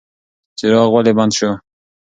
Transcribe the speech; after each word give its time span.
څراغ 0.57 0.87
ولې 0.93 1.11
بند 1.17 1.31
شو؟ 1.37 1.49